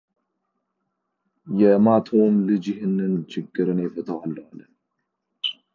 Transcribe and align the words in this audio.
የማቶውም 1.61 2.35
ልጅ 2.49 2.63
ይህንን 2.73 3.13
ችግር 3.35 3.67
እኔ 3.75 3.79
እፈታዋለሁ 3.91 4.45
አለ፡፡ 4.51 4.67